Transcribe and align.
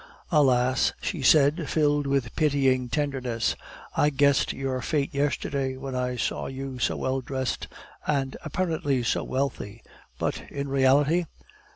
"Alas!" 0.31 0.93
she 0.99 1.21
said, 1.21 1.69
filled 1.69 2.07
with 2.07 2.35
pitying 2.35 2.89
tenderness. 2.89 3.55
"I 3.95 4.09
guessed 4.09 4.51
your 4.51 4.81
fate 4.81 5.13
yesterday 5.13 5.77
when 5.77 5.93
I 5.93 6.15
saw 6.15 6.47
you 6.47 6.79
so 6.79 6.97
well 6.97 7.21
dressed, 7.21 7.67
and 8.07 8.35
apparently 8.43 9.03
so 9.03 9.23
wealthy; 9.23 9.83
but 10.17 10.41
in 10.51 10.69
reality? 10.69 11.25